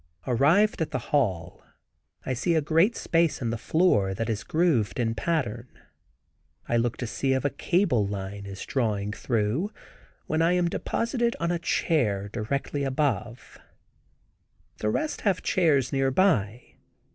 Arrived 0.25 0.81
at 0.81 0.89
the 0.89 1.11
hall 1.13 1.63
I 2.25 2.33
see 2.33 2.55
a 2.55 2.59
great 2.61 2.95
space 2.97 3.39
in 3.39 3.51
the 3.51 3.55
floor, 3.59 4.15
that 4.15 4.31
is 4.31 4.43
grooved 4.43 4.99
in 4.99 5.13
pattern. 5.13 5.67
I 6.67 6.75
look 6.77 6.97
to 6.97 7.05
see 7.05 7.33
if 7.33 7.45
a 7.45 7.51
cable 7.51 8.07
line 8.07 8.47
is 8.47 8.65
drawing 8.65 9.13
through, 9.13 9.71
when 10.25 10.41
I 10.41 10.53
am 10.53 10.67
deposited 10.69 11.35
on 11.39 11.51
a 11.51 11.59
chair 11.59 12.29
directly 12.29 12.83
above. 12.83 13.59
The 14.79 14.89
rest 14.89 15.21
have 15.21 15.43
chairs 15.43 15.93
near 15.93 16.09
by. 16.09 16.77